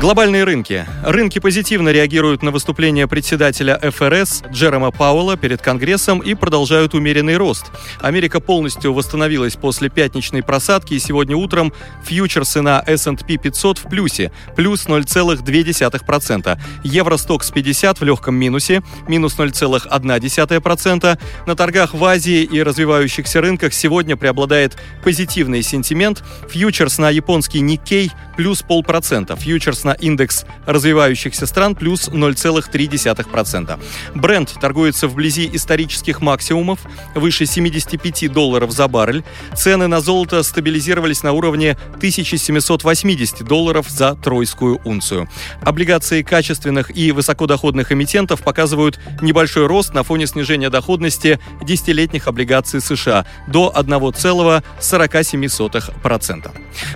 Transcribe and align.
Глобальные 0.00 0.44
рынки. 0.44 0.86
Рынки 1.04 1.40
позитивно 1.40 1.90
реагируют 1.90 2.42
на 2.42 2.52
выступление 2.52 3.06
председателя 3.06 3.78
ФРС 3.78 4.42
Джерома 4.50 4.92
Пауэлла 4.92 5.36
перед 5.36 5.60
Конгрессом 5.60 6.20
и 6.20 6.32
продолжают 6.32 6.94
умеренный 6.94 7.36
рост. 7.36 7.66
Америка 8.00 8.40
полностью 8.40 8.94
восстановилась 8.94 9.56
после 9.56 9.90
пятничной 9.90 10.42
просадки, 10.42 10.94
и 10.94 10.98
сегодня 10.98 11.36
утром 11.36 11.74
фьючерсы 12.02 12.62
на 12.62 12.82
S&P 12.86 13.36
500 13.36 13.76
в 13.76 13.90
плюсе, 13.90 14.32
плюс 14.56 14.86
0,2%. 14.86 16.58
Евростокс 16.82 17.50
50 17.50 18.00
в 18.00 18.04
легком 18.04 18.36
минусе, 18.36 18.82
минус 19.06 19.36
0,1%. 19.36 21.18
На 21.46 21.54
торгах 21.54 21.92
в 21.92 22.02
Азии 22.02 22.42
и 22.42 22.62
развивающихся 22.62 23.42
рынках 23.42 23.74
сегодня 23.74 24.16
преобладает 24.16 24.78
позитивный 25.04 25.62
сентимент. 25.62 26.24
Фьючерс 26.48 26.96
на 26.96 27.10
японский 27.10 27.60
Никкей 27.60 28.10
плюс 28.38 28.62
полпроцента. 28.62 29.36
Фьючерс 29.36 29.84
на 29.84 29.89
индекс 29.92 30.44
развивающихся 30.66 31.46
стран 31.46 31.74
плюс 31.74 32.08
0,3%. 32.08 33.80
Бренд 34.14 34.54
торгуется 34.60 35.08
вблизи 35.08 35.50
исторических 35.52 36.20
максимумов, 36.20 36.80
выше 37.14 37.46
75 37.46 38.32
долларов 38.32 38.70
за 38.70 38.88
баррель. 38.88 39.24
Цены 39.56 39.86
на 39.86 40.00
золото 40.00 40.42
стабилизировались 40.42 41.22
на 41.22 41.32
уровне 41.32 41.76
1780 41.96 43.44
долларов 43.44 43.88
за 43.88 44.14
тройскую 44.14 44.80
унцию. 44.84 45.28
Облигации 45.62 46.22
качественных 46.22 46.96
и 46.96 47.12
высокодоходных 47.12 47.92
эмитентов 47.92 48.42
показывают 48.42 48.98
небольшой 49.20 49.66
рост 49.66 49.94
на 49.94 50.02
фоне 50.02 50.26
снижения 50.26 50.70
доходности 50.70 51.38
десятилетних 51.62 52.26
облигаций 52.28 52.80
США 52.80 53.26
до 53.46 53.72
1,47%. 53.76 56.50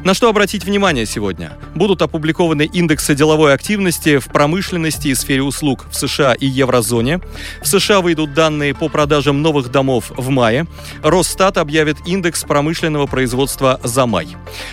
На 0.05 0.15
что 0.15 0.29
обратить 0.29 0.65
внимание 0.65 1.07
сегодня? 1.07 1.59
Будут 1.75 2.03
опубликованы 2.03 2.63
индексы 2.63 2.84
деловой 2.89 3.55
активности 3.55 4.19
в 4.19 4.27
промышленности 4.27 5.09
и 5.09 5.15
сфере 5.15 5.43
услуг 5.43 5.87
в 5.91 5.95
США 5.95 6.35
и 6.35 6.47
еврозоне. 6.47 7.21
В 7.63 7.67
США 7.67 8.01
выйдут 8.01 8.35
данные 8.35 8.75
по 8.75 8.89
продажам 8.89 9.43
новых 9.43 9.71
домов 9.71 10.13
в 10.17 10.29
мае. 10.29 10.67
Росстат 11.03 11.59
объявит 11.59 11.97
индекс 12.07 12.45
промышленного 12.45 13.07
производства 13.07 13.81
за 13.83 14.07
май. 14.07 14.29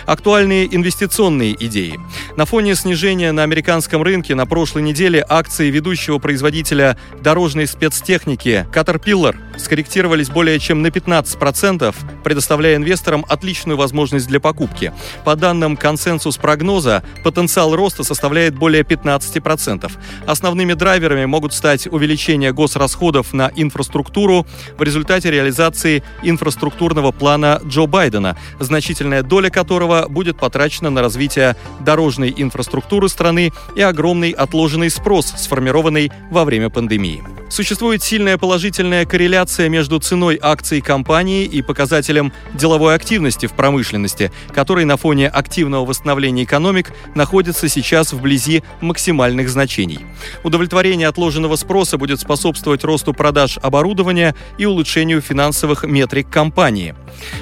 Актуальные 0.06 0.74
инвестиционные 0.74 1.56
идеи. 1.66 1.98
На 2.36 2.44
фоне 2.44 2.74
снижения 2.74 3.32
на 3.32 3.42
американском 3.42 4.02
рынке 4.02 4.34
на 4.34 4.46
прошлой 4.46 4.82
неделе 4.82 5.24
акции 5.28 5.70
ведущего 5.70 6.18
производителя 6.18 6.96
дорожной 7.20 7.66
спецтехники 7.66 8.66
Caterpillar 8.72 9.36
скорректировались 9.58 10.30
более 10.30 10.58
чем 10.58 10.82
на 10.82 10.88
15%, 10.88 11.94
предоставляя 12.24 12.76
инвесторам 12.76 13.24
отличную 13.28 13.76
возможность 13.76 14.26
для 14.26 14.40
покупки. 14.40 14.92
По 15.24 15.36
данным 15.36 15.76
консенсус 15.76 16.36
прогноза, 16.36 17.02
потенциал 17.22 17.74
роста 17.76 18.01
составляет 18.04 18.56
более 18.56 18.82
15%. 18.82 19.90
Основными 20.26 20.74
драйверами 20.74 21.24
могут 21.24 21.52
стать 21.52 21.86
увеличение 21.86 22.52
госрасходов 22.52 23.32
на 23.32 23.50
инфраструктуру 23.54 24.46
в 24.76 24.82
результате 24.82 25.30
реализации 25.30 26.02
инфраструктурного 26.22 27.12
плана 27.12 27.60
Джо 27.66 27.86
Байдена, 27.86 28.36
значительная 28.60 29.22
доля 29.22 29.50
которого 29.50 30.06
будет 30.08 30.38
потрачена 30.38 30.90
на 30.90 31.02
развитие 31.02 31.56
дорожной 31.80 32.32
инфраструктуры 32.36 33.08
страны 33.08 33.52
и 33.76 33.82
огромный 33.82 34.30
отложенный 34.30 34.90
спрос, 34.90 35.26
сформированный 35.36 36.10
во 36.30 36.44
время 36.44 36.70
пандемии. 36.70 37.22
Существует 37.52 38.02
сильная 38.02 38.38
положительная 38.38 39.04
корреляция 39.04 39.68
между 39.68 39.98
ценой 39.98 40.38
акций 40.40 40.80
компании 40.80 41.44
и 41.44 41.60
показателем 41.60 42.32
деловой 42.54 42.94
активности 42.94 43.44
в 43.44 43.52
промышленности, 43.52 44.32
который 44.54 44.86
на 44.86 44.96
фоне 44.96 45.28
активного 45.28 45.84
восстановления 45.84 46.44
экономик 46.44 46.92
находится 47.14 47.68
сейчас 47.68 47.81
вблизи 48.12 48.62
максимальных 48.80 49.48
значений. 49.48 50.00
Удовлетворение 50.44 51.08
отложенного 51.08 51.56
спроса 51.56 51.98
будет 51.98 52.20
способствовать 52.20 52.84
росту 52.84 53.12
продаж 53.12 53.58
оборудования 53.62 54.34
и 54.58 54.66
улучшению 54.66 55.20
финансовых 55.20 55.84
метрик 55.84 56.28
компании. 56.30 56.94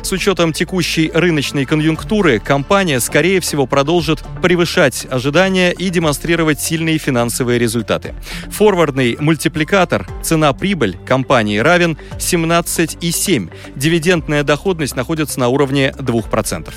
С 0.03 0.13
учетом 0.13 0.53
текущей 0.53 1.11
рыночной 1.13 1.65
конъюнктуры, 1.65 2.39
компания, 2.39 3.01
скорее 3.01 3.41
всего, 3.41 3.67
продолжит 3.67 4.23
превышать 4.43 5.07
ожидания 5.11 5.73
и 5.73 5.89
демонстрировать 5.91 6.61
сильные 6.61 6.99
финансовые 6.99 7.59
результаты. 7.59 8.15
Форвардный 8.51 9.17
мультипликатор. 9.21 10.09
Цена-прибыль 10.23 10.97
компании 11.07 11.59
равен 11.59 11.99
17,7. 12.19 13.51
Дивидендная 13.77 14.43
доходность 14.43 14.97
находится 14.97 15.39
на 15.41 15.49
уровне 15.49 15.95
2%. 15.99 16.73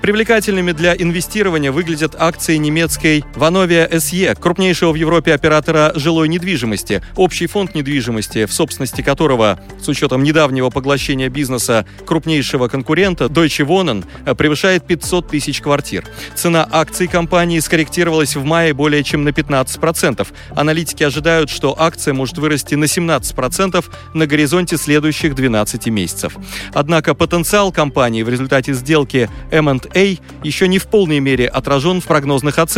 Привлекательными 0.00 0.72
для 0.72 0.94
инвестирования 0.96 1.72
выглядят 1.72 2.14
акции 2.18 2.56
немецкой 2.56 2.87
Vanovia 2.88 3.90
SE, 3.92 4.34
крупнейшего 4.34 4.92
в 4.92 4.94
Европе 4.94 5.34
оператора 5.34 5.92
жилой 5.94 6.28
недвижимости. 6.28 7.02
Общий 7.16 7.46
фонд 7.46 7.74
недвижимости, 7.74 8.46
в 8.46 8.52
собственности 8.52 9.02
которого, 9.02 9.60
с 9.80 9.88
учетом 9.88 10.22
недавнего 10.22 10.70
поглощения 10.70 11.28
бизнеса 11.28 11.84
крупнейшего 12.06 12.68
конкурента 12.68 13.26
Deutsche 13.26 13.66
Wohnen, 13.66 14.06
превышает 14.34 14.86
500 14.86 15.28
тысяч 15.28 15.60
квартир. 15.60 16.06
Цена 16.34 16.66
акций 16.70 17.08
компании 17.08 17.60
скорректировалась 17.60 18.36
в 18.36 18.44
мае 18.44 18.72
более 18.72 19.04
чем 19.04 19.22
на 19.22 19.28
15%. 19.28 20.26
Аналитики 20.56 21.02
ожидают, 21.02 21.50
что 21.50 21.78
акция 21.78 22.14
может 22.14 22.38
вырасти 22.38 22.74
на 22.74 22.84
17% 22.84 23.84
на 24.14 24.26
горизонте 24.26 24.78
следующих 24.78 25.34
12 25.34 25.86
месяцев. 25.88 26.36
Однако 26.72 27.14
потенциал 27.14 27.70
компании 27.70 28.22
в 28.22 28.30
результате 28.30 28.72
сделки 28.72 29.28
M&A 29.50 30.16
еще 30.42 30.68
не 30.68 30.78
в 30.78 30.86
полной 30.86 31.20
мере 31.20 31.48
отражен 31.48 32.00
в 32.00 32.06
прогнозных 32.06 32.58
оценках. 32.58 32.77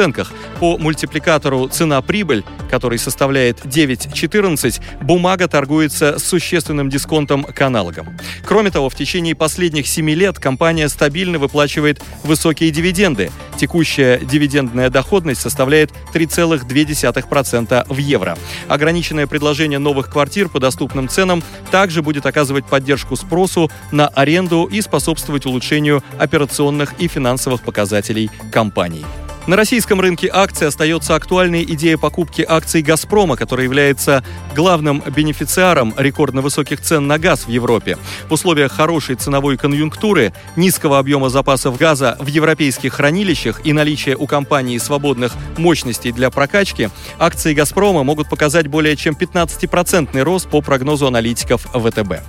По 0.61 0.79
мультипликатору 0.79 1.69
цена-прибыль, 1.69 2.43
который 2.71 2.99
составляет 2.99 3.61
9.14, 3.67 4.81
бумага 5.03 5.47
торгуется 5.47 6.19
с 6.19 6.25
существенным 6.25 6.89
дисконтом 6.89 7.45
к 7.45 7.61
аналогам. 7.61 8.19
Кроме 8.47 8.71
того, 8.71 8.89
в 8.89 8.95
течение 8.95 9.35
последних 9.35 9.87
7 9.87 10.09
лет 10.11 10.39
компания 10.39 10.89
стабильно 10.89 11.39
выплачивает 11.39 12.01
высокие 12.25 12.71
дивиденды. 12.71 13.31
Текущая 13.59 14.19
дивидендная 14.21 14.89
доходность 14.89 15.43
составляет 15.43 15.91
3,2% 16.15 17.85
в 17.87 17.97
евро. 17.99 18.39
Ограниченное 18.69 19.27
предложение 19.27 19.79
новых 19.79 20.11
квартир 20.11 20.49
по 20.49 20.61
доступным 20.61 21.11
ценам 21.11 21.43
также 21.71 22.01
будет 22.01 22.25
оказывать 22.25 22.65
поддержку 22.65 23.17
спросу 23.17 23.71
на 23.93 24.09
аренду 24.09 24.65
и 24.65 24.81
способствовать 24.81 25.45
улучшению 25.45 26.03
операционных 26.19 26.95
и 26.99 27.07
финансовых 27.07 27.61
показателей 27.61 28.31
компании. 28.51 29.05
На 29.47 29.57
российском 29.57 30.01
рынке 30.01 30.31
акций 30.33 30.69
остается 30.69 31.15
актуальной 31.15 31.65
идея 31.65 31.97
покупки 31.97 32.45
акций 32.47 32.83
«Газпрома», 32.83 33.37
который 33.37 33.65
является 33.65 34.23
главным 34.55 35.03
бенефициаром 35.17 35.95
рекордно 35.97 36.43
высоких 36.43 36.81
цен 36.83 37.07
на 37.07 37.19
газ 37.19 37.47
в 37.47 37.49
Европе. 37.49 37.97
В 38.29 38.35
условиях 38.35 38.71
хорошей 38.71 39.17
ценовой 39.17 39.57
конъюнктуры, 39.57 40.35
низкого 40.57 40.99
объема 40.99 41.31
запасов 41.31 41.79
газа 41.79 42.17
в 42.21 42.27
европейских 42.27 42.93
хранилищах 42.95 43.63
и 43.65 43.73
наличия 43.73 44.15
у 44.15 44.27
компании 44.27 44.77
свободных 44.77 45.33
мощностей 45.57 46.13
для 46.13 46.31
прокачки, 46.31 46.91
акции 47.19 47.55
«Газпрома» 47.55 48.05
могут 48.05 48.29
показать 48.29 48.67
более 48.67 48.95
чем 48.95 49.15
15% 49.15 50.23
рост 50.23 50.49
по 50.49 50.61
прогнозу 50.61 51.07
аналитиков 51.07 51.63
ВТБ. 51.73 52.21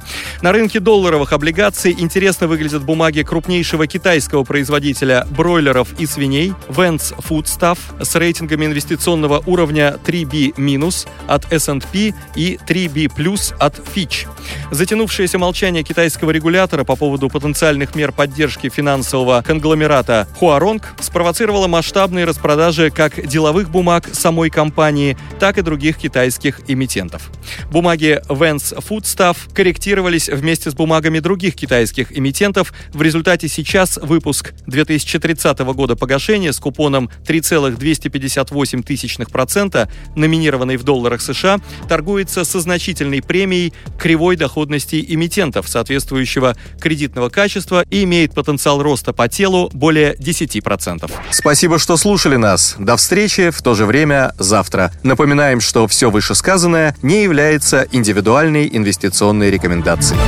На 0.41 0.53
рынке 0.53 0.79
долларовых 0.79 1.33
облигаций 1.33 1.93
интересно 1.97 2.47
выглядят 2.47 2.83
бумаги 2.83 3.21
крупнейшего 3.21 3.85
китайского 3.85 4.43
производителя 4.45 5.27
бройлеров 5.29 5.89
и 5.99 6.05
свиней 6.05 6.53
Vents 6.69 7.00
Advance 7.01 7.15
Foodstuff 7.17 7.77
с 8.03 8.15
рейтингами 8.15 8.65
инвестиционного 8.65 9.41
уровня 9.45 9.97
3B- 10.05 11.07
от 11.27 11.51
S&P 11.51 12.13
и 12.35 12.59
3B+, 12.67 13.53
от 13.59 13.79
Fitch. 13.79 14.27
Затянувшееся 14.71 15.37
молчание 15.37 15.83
китайского 15.83 16.31
регулятора 16.31 16.83
по 16.83 16.95
поводу 16.95 17.29
потенциальных 17.29 17.95
мер 17.95 18.11
поддержки 18.11 18.69
финансового 18.69 19.43
конгломерата 19.45 20.27
Huarong 20.39 20.81
спровоцировало 20.99 21.67
масштабные 21.67 22.25
распродажи 22.25 22.89
как 22.89 23.25
деловых 23.27 23.69
бумаг 23.69 24.09
самой 24.13 24.49
компании, 24.49 25.17
так 25.39 25.57
и 25.57 25.61
других 25.61 25.97
китайских 25.97 26.61
эмитентов. 26.67 27.31
Бумаги 27.71 28.21
Vance 28.27 28.77
Foodstuff 28.87 29.53
корректировались 29.53 30.29
вместе 30.29 30.71
с 30.71 30.73
бумагами 30.73 31.19
других 31.19 31.55
китайских 31.55 32.17
эмитентов. 32.17 32.73
В 32.93 33.01
результате 33.01 33.47
сейчас 33.47 33.97
выпуск 34.01 34.53
2030 34.67 35.59
года 35.59 35.95
погашения 35.95 36.51
с 36.51 36.59
купоном 36.59 36.90
купоном 36.91 37.09
3,258%, 37.25 39.89
номинированный 40.15 40.77
в 40.77 40.83
долларах 40.83 41.21
США, 41.21 41.59
торгуется 41.87 42.43
со 42.43 42.59
значительной 42.59 43.21
премией 43.21 43.71
кривой 43.97 44.35
доходности 44.35 45.05
эмитентов 45.07 45.69
соответствующего 45.69 46.57
кредитного 46.79 47.29
качества 47.29 47.85
и 47.89 48.03
имеет 48.03 48.33
потенциал 48.33 48.83
роста 48.83 49.13
по 49.13 49.29
телу 49.29 49.69
более 49.73 50.15
10%. 50.15 51.09
Спасибо, 51.29 51.79
что 51.79 51.95
слушали 51.97 52.35
нас. 52.35 52.75
До 52.77 52.97
встречи 52.97 53.49
в 53.51 53.61
то 53.61 53.75
же 53.75 53.85
время 53.85 54.33
завтра. 54.37 54.91
Напоминаем, 55.03 55.61
что 55.61 55.87
все 55.87 56.11
вышесказанное 56.11 56.97
не 57.01 57.23
является 57.23 57.87
индивидуальной 57.91 58.69
инвестиционной 58.71 59.49
рекомендацией. 59.51 60.19